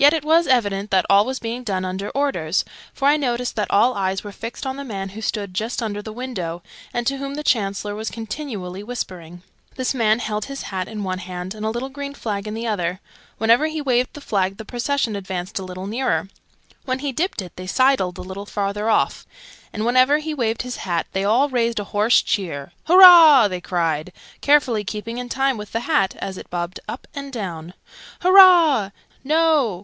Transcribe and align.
Yet 0.00 0.12
it 0.12 0.24
was 0.24 0.46
evident 0.46 0.92
that 0.92 1.04
all 1.10 1.24
was 1.26 1.40
being 1.40 1.64
done 1.64 1.84
under 1.84 2.10
orders, 2.10 2.64
for 2.92 3.08
I 3.08 3.16
noticed 3.16 3.56
that 3.56 3.68
all 3.68 3.94
eyes 3.94 4.22
were 4.22 4.30
fixed 4.30 4.64
on 4.64 4.76
the 4.76 4.84
man 4.84 5.08
who 5.08 5.20
stood 5.20 5.52
just 5.52 5.82
under 5.82 6.00
the 6.00 6.12
window, 6.12 6.62
and 6.94 7.04
to 7.08 7.16
whom 7.16 7.34
the 7.34 7.42
Chancellor 7.42 7.96
was 7.96 8.08
continually 8.08 8.84
whispering. 8.84 9.42
This 9.74 9.94
man 9.94 10.20
held 10.20 10.44
his 10.44 10.62
hat 10.70 10.86
in 10.86 11.02
one 11.02 11.18
hand 11.18 11.52
and 11.52 11.66
a 11.66 11.70
little 11.70 11.88
green 11.88 12.14
flag 12.14 12.46
in 12.46 12.54
the 12.54 12.64
other: 12.64 13.00
whenever 13.38 13.66
he 13.66 13.80
waved 13.82 14.12
the 14.14 14.20
flag 14.20 14.56
the 14.56 14.64
procession 14.64 15.16
advanced 15.16 15.58
a 15.58 15.64
little 15.64 15.88
nearer, 15.88 16.28
when 16.84 17.00
he 17.00 17.10
dipped 17.10 17.42
it 17.42 17.54
they 17.56 17.66
sidled 17.66 18.18
a 18.18 18.22
little 18.22 18.46
farther 18.46 18.88
off, 18.88 19.26
and 19.72 19.84
whenever 19.84 20.18
he 20.18 20.32
waved 20.32 20.62
his 20.62 20.76
hat 20.86 21.08
they 21.10 21.24
all 21.24 21.48
raised 21.48 21.80
a 21.80 21.84
hoarse 21.90 22.22
cheer. 22.22 22.70
"Hoo 22.86 23.00
roah!" 23.00 23.48
they 23.50 23.60
cried, 23.60 24.12
carefully 24.42 24.84
keeping 24.84 25.28
time 25.28 25.56
with 25.56 25.72
the 25.72 25.80
hat 25.90 26.14
as 26.20 26.38
it 26.38 26.48
bobbed 26.50 26.78
up 26.86 27.08
and 27.16 27.32
down. 27.32 27.74
"Hoo 28.22 28.30
roah! 28.30 28.92
Noo! 29.24 29.74